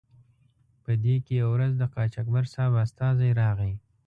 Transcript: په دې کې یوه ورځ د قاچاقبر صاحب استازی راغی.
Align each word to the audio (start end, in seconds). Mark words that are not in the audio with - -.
په 0.83 0.91
دې 1.03 1.15
کې 1.25 1.33
یوه 1.41 1.51
ورځ 1.55 1.71
د 1.77 1.83
قاچاقبر 1.93 2.43
صاحب 2.53 2.73
استازی 2.85 3.29
راغی. 3.41 3.73